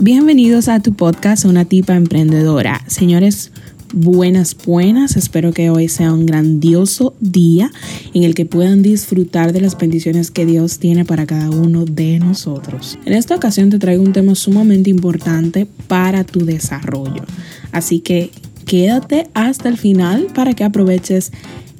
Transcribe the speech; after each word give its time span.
Bienvenidos 0.00 0.68
a 0.68 0.78
tu 0.78 0.94
podcast 0.94 1.44
Una 1.44 1.64
tipa 1.64 1.96
emprendedora. 1.96 2.84
Señores, 2.86 3.50
buenas, 3.92 4.56
buenas. 4.64 5.16
Espero 5.16 5.52
que 5.52 5.70
hoy 5.70 5.88
sea 5.88 6.12
un 6.12 6.24
grandioso 6.24 7.16
día 7.18 7.72
en 8.14 8.22
el 8.22 8.36
que 8.36 8.46
puedan 8.46 8.80
disfrutar 8.80 9.52
de 9.52 9.60
las 9.60 9.76
bendiciones 9.76 10.30
que 10.30 10.46
Dios 10.46 10.78
tiene 10.78 11.04
para 11.04 11.26
cada 11.26 11.50
uno 11.50 11.84
de 11.84 12.20
nosotros. 12.20 12.96
En 13.06 13.12
esta 13.12 13.34
ocasión 13.34 13.70
te 13.70 13.80
traigo 13.80 14.04
un 14.04 14.12
tema 14.12 14.36
sumamente 14.36 14.88
importante 14.88 15.66
para 15.88 16.22
tu 16.22 16.44
desarrollo. 16.44 17.24
Así 17.72 17.98
que 17.98 18.30
quédate 18.66 19.26
hasta 19.34 19.68
el 19.68 19.78
final 19.78 20.28
para 20.32 20.54
que 20.54 20.62
aproveches 20.62 21.32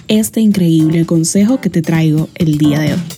este 0.08 0.40
increíble 0.40 1.06
consejo 1.06 1.60
que 1.60 1.70
te 1.70 1.82
traigo 1.82 2.28
el 2.34 2.58
día 2.58 2.80
de 2.80 2.94
hoy. 2.94 3.17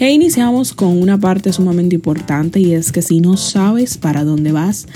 E 0.00 0.10
iniciamos 0.10 0.72
con 0.72 0.96
una 0.96 1.18
parte 1.18 1.52
sumamente 1.52 1.94
importante 1.94 2.58
y 2.58 2.72
es 2.72 2.90
que 2.90 3.02
si 3.02 3.20
no 3.20 3.36
sabes 3.36 3.98
para 3.98 4.24
dónde 4.24 4.50
vas, 4.50 4.86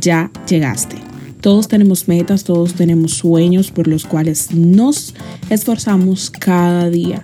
ya 0.00 0.30
llegaste. 0.48 0.96
Todos 1.42 1.68
tenemos 1.68 2.08
metas, 2.08 2.44
todos 2.44 2.72
tenemos 2.72 3.12
sueños 3.12 3.70
por 3.70 3.86
los 3.86 4.06
cuales 4.06 4.54
nos 4.54 5.14
esforzamos 5.50 6.30
cada 6.30 6.88
día. 6.88 7.22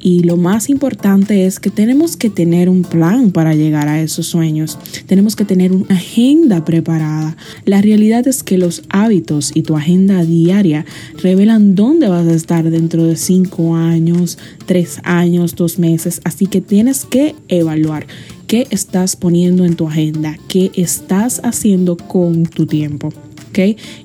Y 0.00 0.22
lo 0.22 0.36
más 0.36 0.68
importante 0.70 1.46
es 1.46 1.60
que 1.60 1.70
tenemos 1.70 2.16
que 2.16 2.30
tener 2.30 2.68
un 2.68 2.82
plan 2.82 3.30
para 3.30 3.54
llegar 3.54 3.88
a 3.88 4.00
esos 4.00 4.26
sueños. 4.26 4.78
Tenemos 5.06 5.36
que 5.36 5.44
tener 5.44 5.72
una 5.72 5.94
agenda 5.94 6.64
preparada. 6.64 7.36
La 7.64 7.80
realidad 7.80 8.26
es 8.28 8.42
que 8.42 8.58
los 8.58 8.82
hábitos 8.88 9.52
y 9.54 9.62
tu 9.62 9.76
agenda 9.76 10.24
diaria 10.24 10.84
revelan 11.22 11.74
dónde 11.74 12.08
vas 12.08 12.26
a 12.26 12.34
estar 12.34 12.70
dentro 12.70 13.04
de 13.04 13.16
cinco 13.16 13.76
años, 13.76 14.38
tres 14.66 15.00
años, 15.04 15.56
dos 15.56 15.78
meses. 15.78 16.20
Así 16.24 16.46
que 16.46 16.60
tienes 16.60 17.04
que 17.04 17.34
evaluar 17.48 18.06
qué 18.46 18.66
estás 18.70 19.16
poniendo 19.16 19.64
en 19.64 19.76
tu 19.76 19.88
agenda, 19.88 20.38
qué 20.48 20.70
estás 20.74 21.40
haciendo 21.42 21.96
con 21.96 22.44
tu 22.44 22.66
tiempo. 22.66 23.12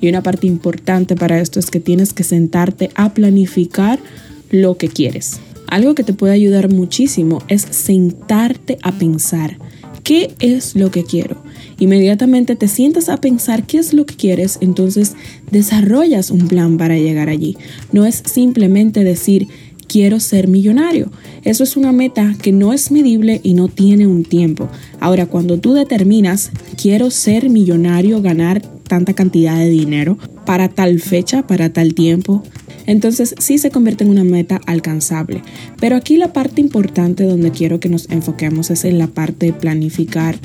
Y 0.02 0.10
una 0.10 0.24
parte 0.24 0.48
importante 0.48 1.16
para 1.16 1.40
esto 1.40 1.60
es 1.60 1.70
que 1.70 1.80
tienes 1.80 2.14
que 2.14 2.24
sentarte 2.24 2.90
a 2.96 3.14
planificar 3.14 4.00
lo 4.50 4.78
que 4.78 4.88
quieres. 4.88 5.40
Algo 5.74 5.96
que 5.96 6.04
te 6.04 6.14
puede 6.14 6.34
ayudar 6.34 6.72
muchísimo 6.72 7.40
es 7.48 7.64
sentarte 7.64 8.78
a 8.84 8.92
pensar 8.92 9.58
qué 10.04 10.36
es 10.40 10.76
lo 10.76 10.92
que 10.92 11.04
quiero. 11.04 11.42
Inmediatamente 11.80 12.56
te 12.56 12.68
sientas 12.68 13.10
a 13.10 13.18
pensar 13.18 13.66
qué 13.66 13.80
es 13.80 13.92
lo 13.92 14.06
que 14.06 14.16
quieres, 14.16 14.60
entonces 14.62 15.14
desarrollas 15.50 16.30
un 16.30 16.48
plan 16.48 16.78
para 16.78 17.00
llegar 17.00 17.28
allí. 17.28 17.58
No 17.92 18.06
es 18.06 18.22
simplemente 18.24 19.04
decir 19.04 19.48
quiero 19.88 20.20
ser 20.20 20.48
millonario. 20.48 21.12
Eso 21.44 21.64
es 21.64 21.76
una 21.76 21.92
meta 21.92 22.36
que 22.40 22.52
no 22.52 22.72
es 22.72 22.92
medible 22.92 23.42
y 23.42 23.56
no 23.56 23.68
tiene 23.68 24.06
un 24.06 24.26
tiempo. 24.26 24.70
Ahora, 25.00 25.26
cuando 25.26 25.60
tú 25.60 25.74
determinas 25.74 26.52
quiero 26.80 27.10
ser 27.10 27.50
millonario, 27.50 28.22
ganar 28.22 28.62
tanta 28.88 29.14
cantidad 29.14 29.58
de 29.58 29.70
dinero 29.70 30.20
para 30.46 30.70
tal 30.70 31.00
fecha, 31.00 31.48
para 31.48 31.74
tal 31.74 31.96
tiempo, 31.96 32.44
entonces 32.86 33.36
sí 33.40 33.58
se 33.58 33.72
convierte 33.72 34.04
en 34.04 34.10
una 34.10 34.24
meta 34.24 34.60
alcanzable. 34.66 35.42
Pero 35.80 35.96
aquí 35.96 36.18
la 36.18 36.34
parte 36.34 36.62
importante 36.62 37.24
donde 37.24 37.52
quiero 37.52 37.80
que 37.80 37.90
nos 37.90 38.10
enfoquemos 38.10 38.72
es 38.72 38.86
en 38.86 38.98
la 38.98 39.08
parte 39.08 39.48
de 39.48 39.54
planificar 39.54 40.38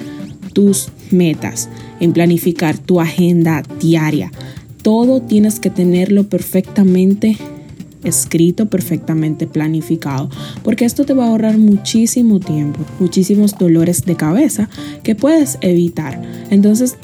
tus 0.53 0.89
metas, 1.11 1.69
en 2.01 2.13
planificar 2.13 2.79
tu 2.79 3.01
agenda 3.01 3.63
diaria. 3.81 4.33
Todo 4.83 5.21
tienes 5.21 5.61
que 5.61 5.71
tenerlo 5.71 6.29
perfectamente 6.29 7.37
escrito, 8.05 8.67
perfectamente 8.67 9.47
planificado, 9.47 10.31
porque 10.63 10.85
esto 10.85 11.05
te 11.05 11.15
va 11.15 11.25
a 11.25 11.29
ahorrar 11.29 11.59
muchísimo 11.59 12.41
tiempo, 12.41 12.81
muchísimos 13.01 13.59
dolores 13.59 14.05
de 14.05 14.17
cabeza 14.17 14.69
que 15.03 15.15
puedes 15.15 15.59
evitar. 15.61 16.23
Entonces, 16.51 16.97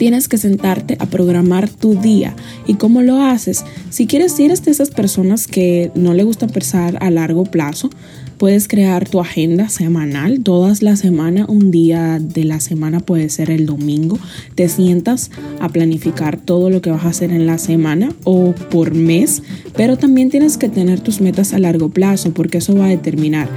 tienes 0.00 0.28
que 0.28 0.38
sentarte 0.38 0.96
a 0.98 1.04
programar 1.04 1.68
tu 1.68 1.94
día. 1.94 2.34
¿Y 2.66 2.76
cómo 2.76 3.02
lo 3.02 3.20
haces? 3.20 3.66
Si 3.90 4.06
quieres, 4.06 4.32
si 4.32 4.46
eres 4.46 4.64
de 4.64 4.70
esas 4.70 4.88
personas 4.88 5.46
que 5.46 5.92
no 5.94 6.14
le 6.14 6.24
gusta 6.24 6.46
pensar 6.46 6.96
a 7.02 7.10
largo 7.10 7.44
plazo, 7.44 7.90
puedes 8.38 8.66
crear 8.66 9.06
tu 9.06 9.20
agenda 9.20 9.68
semanal. 9.68 10.40
Todas 10.42 10.80
la 10.80 10.96
semana, 10.96 11.44
un 11.46 11.70
día 11.70 12.18
de 12.18 12.44
la 12.44 12.60
semana 12.60 13.00
puede 13.00 13.28
ser 13.28 13.50
el 13.50 13.66
domingo. 13.66 14.18
Te 14.54 14.70
sientas 14.70 15.30
a 15.60 15.68
planificar 15.68 16.38
todo 16.38 16.70
lo 16.70 16.80
que 16.80 16.90
vas 16.90 17.04
a 17.04 17.08
hacer 17.10 17.30
en 17.30 17.44
la 17.44 17.58
semana 17.58 18.08
o 18.24 18.54
por 18.70 18.94
mes, 18.94 19.42
pero 19.76 19.98
también 19.98 20.30
tienes 20.30 20.56
que 20.56 20.70
tener 20.70 21.00
tus 21.00 21.20
metas 21.20 21.52
a 21.52 21.58
largo 21.58 21.90
plazo 21.90 22.32
porque 22.32 22.56
eso 22.56 22.74
va 22.74 22.86
a 22.86 22.88
determinar 22.88 23.50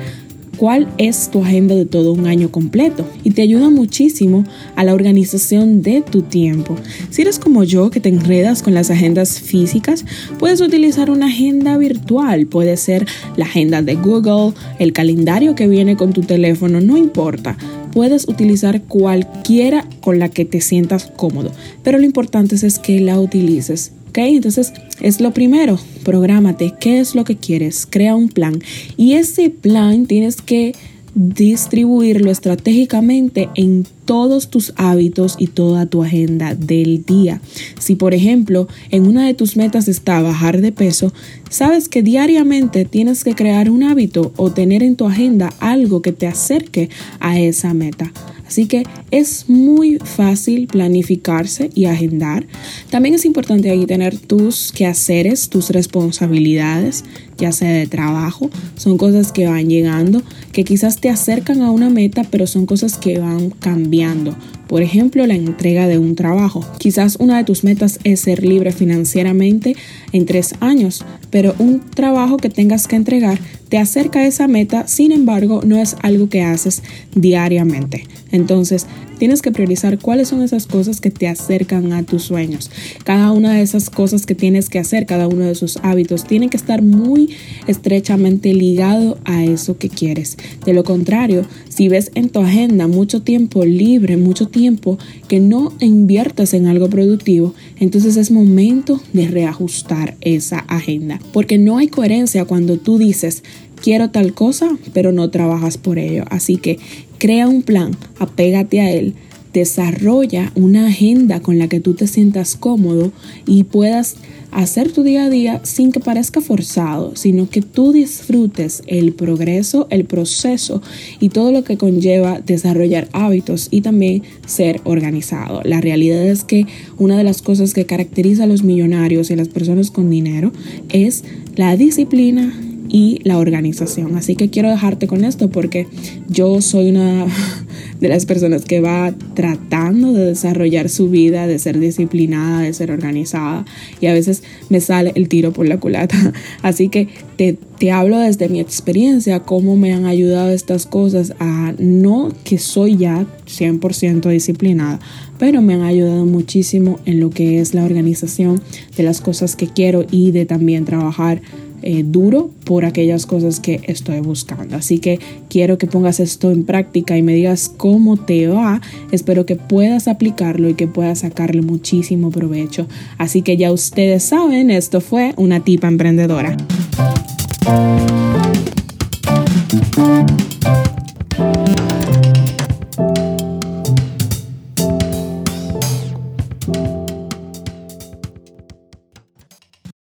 cuál 0.64 0.88
es 0.98 1.30
tu 1.30 1.44
agenda 1.44 1.76
de 1.76 1.84
todo 1.84 2.14
un 2.14 2.26
año 2.26 2.50
completo 2.50 3.06
y 3.26 3.32
te 3.32 3.42
ayuda 3.42 3.70
muchísimo 3.70 4.46
a 4.78 4.86
la 4.86 4.94
organización 4.94 5.82
de 5.82 6.02
tu 6.02 6.22
tiempo. 6.22 6.78
Si 7.10 7.22
eres 7.22 7.38
como 7.38 7.66
yo 7.66 7.90
que 7.90 8.00
te 8.00 8.08
enredas 8.08 8.64
con 8.64 8.74
las 8.74 8.90
agendas 8.90 9.42
físicas, 9.42 10.06
puedes 10.40 10.62
utilizar 10.62 11.10
una 11.10 11.26
agenda 11.26 11.78
virtual, 11.78 12.48
puede 12.48 12.78
ser 12.78 13.06
la 13.36 13.44
agenda 13.44 13.82
de 13.82 13.96
Google, 13.96 14.54
el 14.80 14.94
calendario 14.94 15.54
que 15.54 15.68
viene 15.68 15.98
con 15.98 16.14
tu 16.14 16.22
teléfono, 16.22 16.80
no 16.80 16.96
importa. 16.96 17.58
Puedes 17.92 18.30
utilizar 18.30 18.84
cualquiera 18.84 19.86
con 20.00 20.18
la 20.18 20.30
que 20.30 20.46
te 20.46 20.62
sientas 20.62 21.12
cómodo, 21.18 21.52
pero 21.84 21.98
lo 21.98 22.06
importante 22.06 22.56
es 22.56 22.80
que 22.80 23.02
la 23.02 23.20
utilices 23.20 23.92
entonces 24.22 24.74
es 25.02 25.20
lo 25.20 25.32
primero, 25.32 25.80
prográmate, 26.04 26.74
qué 26.80 27.00
es 27.00 27.16
lo 27.16 27.24
que 27.24 27.38
quieres, 27.38 27.88
crea 27.90 28.16
un 28.16 28.30
plan 28.30 28.60
y 28.98 29.14
ese 29.14 29.50
plan 29.50 30.06
tienes 30.06 30.42
que 30.42 30.74
distribuirlo 31.16 32.32
estratégicamente 32.32 33.48
en 33.56 33.86
todos 34.06 34.50
tus 34.50 34.74
hábitos 34.78 35.36
y 35.38 35.48
toda 35.48 35.86
tu 35.86 36.04
agenda 36.04 36.56
del 36.56 37.06
día. 37.06 37.40
Si 37.80 37.96
por 37.96 38.14
ejemplo 38.14 38.68
en 38.90 39.06
una 39.06 39.28
de 39.28 39.34
tus 39.34 39.56
metas 39.56 39.88
está 39.88 40.22
bajar 40.22 40.62
de 40.62 40.72
peso, 40.72 41.14
sabes 41.50 41.88
que 41.88 42.02
diariamente 42.02 42.86
tienes 42.86 43.24
que 43.24 43.36
crear 43.36 43.70
un 43.70 43.84
hábito 43.84 44.34
o 44.38 44.52
tener 44.52 44.82
en 44.82 44.96
tu 44.96 45.06
agenda 45.06 45.54
algo 45.60 46.02
que 46.02 46.14
te 46.14 46.28
acerque 46.28 46.90
a 47.20 47.40
esa 47.40 47.74
meta. 47.74 48.12
Así 48.54 48.68
que 48.68 48.84
es 49.10 49.50
muy 49.50 49.98
fácil 49.98 50.68
planificarse 50.68 51.72
y 51.74 51.86
agendar. 51.86 52.46
También 52.92 53.16
es 53.16 53.26
importante 53.26 53.72
ahí 53.72 53.88
tener 53.88 54.16
tus 54.16 54.72
quehaceres, 54.72 55.50
tus 55.50 55.72
responsabilidades, 55.72 57.04
ya 57.38 57.52
sea 57.52 57.72
de 57.72 57.88
trabajo, 57.88 58.50
son 58.76 58.98
cosas 58.98 59.32
que 59.32 59.48
van 59.48 59.70
llegando, 59.70 60.22
que 60.52 60.64
quizás 60.64 60.98
te 60.98 61.10
acercan 61.10 61.62
a 61.62 61.72
una 61.72 61.90
meta, 61.90 62.24
pero 62.30 62.48
son 62.48 62.66
cosas 62.66 62.98
que 62.98 63.20
van 63.20 63.50
cambiando. 63.50 64.36
Por 64.68 64.82
ejemplo, 64.82 65.28
la 65.28 65.36
entrega 65.36 65.88
de 65.88 66.00
un 66.00 66.16
trabajo. 66.16 66.66
Quizás 66.80 67.18
una 67.20 67.38
de 67.38 67.44
tus 67.44 67.64
metas 67.64 68.00
es 68.04 68.22
ser 68.22 68.44
libre 68.44 68.72
financieramente 68.72 69.76
en 70.14 70.26
tres 70.26 70.56
años, 70.62 71.06
pero 71.30 71.54
un 71.60 71.80
trabajo 71.80 72.38
que 72.38 72.50
tengas 72.50 72.88
que 72.88 72.96
entregar 72.96 73.40
te 73.70 73.78
acerca 73.78 74.20
a 74.20 74.28
esa 74.28 74.48
meta, 74.48 74.88
sin 74.88 75.12
embargo, 75.12 75.62
no 75.66 75.78
es 75.78 75.96
algo 76.02 76.30
que 76.30 76.44
haces 76.44 76.84
diariamente. 77.16 78.08
Entonces, 78.32 78.86
tienes 79.18 79.42
que 79.42 79.52
priorizar 79.52 79.98
cuáles 80.00 80.28
son 80.28 80.44
esas 80.44 80.68
cosas 80.68 81.02
que 81.02 81.10
te 81.10 81.28
acercan 81.28 81.92
a 81.94 82.04
tus 82.04 82.24
sueños. 82.24 82.70
Cada 83.04 83.32
una 83.32 83.54
de 83.54 83.62
esas 83.62 83.90
cosas 83.90 84.26
que 84.26 84.36
tienes 84.36 84.70
que 84.70 84.80
hacer, 84.80 85.06
cada 85.06 85.28
uno 85.28 85.46
de 85.46 85.52
esos 85.52 85.80
hábitos, 85.82 86.26
tiene 86.26 86.50
que 86.50 86.58
estar 86.58 86.82
muy 86.82 87.33
estrechamente 87.68 88.54
ligado 88.54 89.18
a 89.26 89.44
eso 89.44 89.78
que 89.78 89.90
quieres. 89.90 90.38
De 90.66 90.74
lo 90.74 90.84
contrario, 90.84 91.46
si 91.70 91.88
ves 91.88 92.12
en 92.16 92.30
tu 92.30 92.40
agenda 92.40 92.88
mucho 92.88 93.22
tiempo 93.22 93.66
libre, 93.66 94.18
mucho 94.18 94.48
tiempo 94.48 94.98
que 95.28 95.40
no 95.40 95.74
inviertas 95.80 96.54
en 96.54 96.68
algo 96.68 96.90
productivo, 96.90 97.54
entonces 97.80 98.18
es 98.18 98.32
momento 98.32 99.02
de 99.14 99.28
reajustar 99.28 100.16
esa 100.22 100.60
agenda. 100.60 101.20
Porque 101.32 101.58
no 101.58 101.78
hay 101.78 101.88
coherencia 101.88 102.46
cuando 102.46 102.78
tú 102.78 102.98
dices, 102.98 103.44
quiero 103.82 104.10
tal 104.10 104.34
cosa, 104.34 104.78
pero 104.94 105.12
no 105.12 105.30
trabajas 105.30 105.78
por 105.78 106.00
ello. 106.00 106.24
Así 106.30 106.58
que 106.58 106.80
crea 107.18 107.48
un 107.48 107.62
plan, 107.62 107.96
apégate 108.20 108.82
a 108.82 108.92
él, 108.92 109.16
desarrolla 109.54 110.52
una 110.56 110.88
agenda 110.88 111.42
con 111.42 111.60
la 111.60 111.68
que 111.68 111.80
tú 111.80 111.94
te 111.94 112.08
sientas 112.08 112.56
cómodo 112.56 113.12
y 113.46 113.64
puedas 113.64 114.16
hacer 114.52 114.92
tu 114.92 115.04
día 115.04 115.26
a 115.26 115.30
día 115.30 115.62
sin 115.64 115.92
que 115.92 116.00
parezca 116.00 116.42
forzado, 116.42 117.16
sino 117.16 117.50
que 117.50 117.62
tú 117.62 117.92
disfrutes 117.92 118.84
el 118.88 119.14
progreso, 119.14 119.88
el 119.90 120.06
proceso 120.06 120.82
y 121.20 121.30
todo 121.30 121.52
lo 121.52 121.64
que 121.64 121.78
conlleva 121.78 122.40
desarrollar 122.40 123.08
hábitos 123.14 123.68
y 123.72 123.82
también 123.82 124.24
ser 124.46 124.82
organizado. 124.84 125.62
La 125.64 125.82
realidad 125.82 126.26
es 126.26 126.44
que 126.44 126.66
una 126.98 127.18
de 127.18 127.24
las 127.24 127.42
cosas 127.42 127.74
que 127.74 127.86
caracteriza 127.86 128.44
a 128.44 128.48
los 128.48 128.64
millonarios 128.64 129.30
y 129.30 129.34
a 129.34 129.38
las 129.38 129.50
personas 129.50 129.92
con 129.92 130.10
dinero 130.10 130.52
es 130.90 131.24
la 131.56 131.76
disciplina 131.78 132.54
y 132.90 133.20
la 133.24 133.40
organización. 133.40 134.16
Así 134.16 134.36
que 134.36 134.50
quiero 134.50 134.70
dejarte 134.70 135.08
con 135.08 135.26
esto 135.26 135.50
porque 135.50 135.88
yo 136.30 136.62
soy 136.62 136.90
una 136.90 137.26
de 138.04 138.10
las 138.10 138.26
personas 138.26 138.66
que 138.66 138.82
va 138.82 139.16
tratando 139.34 140.12
de 140.12 140.26
desarrollar 140.26 140.90
su 140.90 141.10
vida, 141.10 141.48
de 141.48 141.58
ser 141.58 141.80
disciplinada, 141.80 142.60
de 142.60 142.74
ser 142.74 142.92
organizada 142.92 143.64
y 144.02 144.08
a 144.08 144.14
veces 144.14 144.44
me 144.68 144.82
sale 144.82 145.14
el 145.16 145.30
tiro 145.30 145.54
por 145.54 145.70
la 145.70 145.80
culata. 145.80 146.34
Así 146.64 146.90
que 146.90 147.08
te, 147.38 147.58
te 147.80 147.92
hablo 147.92 148.20
desde 148.20 148.50
mi 148.50 148.60
experiencia, 148.60 149.40
cómo 149.40 149.78
me 149.78 149.94
han 149.94 150.06
ayudado 150.06 150.52
estas 150.52 150.86
cosas 150.86 151.34
a 151.40 151.74
no 151.80 152.34
que 152.44 152.58
soy 152.58 152.98
ya 152.98 153.26
100% 153.48 154.30
disciplinada, 154.30 155.00
pero 155.40 155.62
me 155.62 155.76
han 155.76 155.84
ayudado 155.84 156.26
muchísimo 156.26 157.00
en 157.06 157.22
lo 157.22 157.30
que 157.30 157.62
es 157.62 157.74
la 157.74 157.86
organización 157.86 158.62
de 158.98 159.04
las 159.04 159.22
cosas 159.22 159.56
que 159.56 159.68
quiero 159.68 160.06
y 160.12 160.32
de 160.32 160.46
también 160.46 160.84
trabajar 160.84 161.42
eh, 161.84 162.04
duro 162.06 162.50
por 162.66 162.86
aquellas 162.86 163.26
cosas 163.26 163.60
que 163.60 163.82
estoy 163.84 164.20
buscando. 164.20 164.76
Así 164.76 165.00
que 165.00 165.20
quiero 165.50 165.78
que 165.78 165.88
pongas 165.88 166.20
esto 166.20 166.52
en 166.52 166.64
práctica 166.64 167.18
y 167.18 167.22
me 167.22 167.34
digas 167.34 167.72
cómo 167.76 168.18
te 168.18 168.48
va. 168.48 168.82
Espero 169.12 169.46
que 169.46 169.56
puedas 169.56 170.08
aplicarlo 170.08 170.70
y 170.70 170.74
que 170.74 170.88
puedas 170.88 171.20
sacarle 171.20 171.62
muchísimo 171.62 172.32
provecho. 172.32 172.88
Así 173.18 173.42
que 173.42 173.58
ya 173.58 173.72
ustedes 173.72 174.24
saben, 174.24 174.72
esto 174.72 175.02
fue 175.02 175.34
una 175.38 175.60
tipa 175.60 175.88
emprendedora. 175.88 176.56